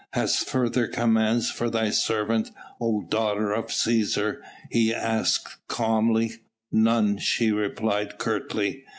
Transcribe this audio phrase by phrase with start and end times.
[0.13, 2.49] "Hast further commands for thy servant,
[2.81, 4.37] O daughter of Cæsar?"
[4.71, 6.37] he asked calmly.
[6.71, 8.83] "None," she replied curtly.